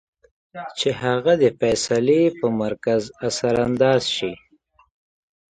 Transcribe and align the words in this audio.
چې 0.77 0.89
هغه 1.03 1.33
د 1.41 1.43
فېصلې 1.59 2.21
پۀ 2.37 2.47
مرکز 2.61 3.03
اثر 3.27 3.55
انداز 3.67 4.03
شي- 4.15 4.33